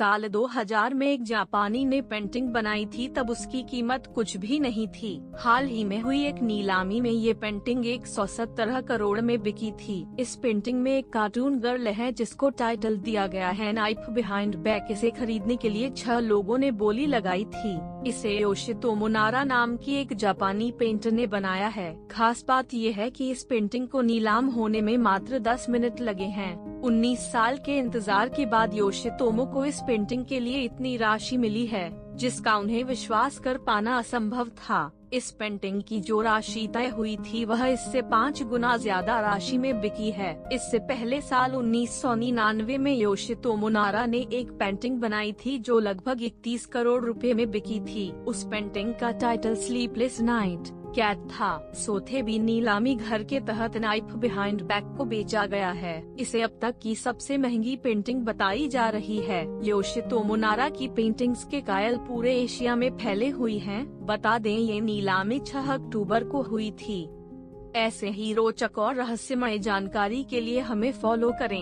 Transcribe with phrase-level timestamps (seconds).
[0.00, 4.88] साल 2000 में एक जापानी ने पेंटिंग बनाई थी, तब उसकी कीमत कुछ भी नहीं
[4.88, 9.42] थी। हाल ही में हुई एक नीलामी में ये पेंटिंग एक सौ सत्तर करोड़ में
[9.42, 14.06] बिकी थी। इस पेंटिंग में एक कार्टून गर्ल है, जिसको टाइटल दिया गया है, नाइफ
[14.10, 19.44] बिहाइंड बैक इसे खरीदने के लिए छह लोगों ने बोली लगाई थी। इसे योशितो मोनारा
[19.44, 23.88] नाम की एक जापानी पेंटर ने बनाया है। खास बात यह है कि इस पेंटिंग
[23.88, 28.74] को नीलाम होने में मात्र 10 मिनट लगे हैं। 19 साल के इंतज़ार के बाद
[28.74, 33.98] योशितोमो को इस पेंटिंग के लिए इतनी राशि मिली है, जिसका उन्हें विश्वास कर पाना
[33.98, 39.20] असंभव था। इस पेंटिंग की जो राशि तय हुई थी वह इससे पाँच गुना ज़्यादा
[39.20, 44.50] राशि में बिकी है। इससे पहले साल उन्नीस सौ निन्यानवे में योशितो मुनारा ने एक
[44.50, 49.54] पेंटिंग बनाई थी जो लगभग इकतीस करोड़ रुपए में बिकी थी। उस पेंटिंग का टाइटल
[49.56, 51.72] स्लीपलेस नाइट कैट था?
[51.74, 56.58] सोथे भी नीलामी घर के तहत नाइफ बिहाइंड बैक को बेचा गया है। इसे अब
[56.62, 61.96] तक की सबसे महँगी पेंटिंग बताई जा रही है। योशितो मुनारा की पेंटिंग्स के कायल
[61.96, 67.08] पूरे एशिया में फैले हुई हैं। बता दें, ये नीलामी छह अक्टूबर को हुई थी।
[67.76, 71.58] ऐसे ही रोचक और रहस्यमय जानकारी के लिए हमें फॉलो करें।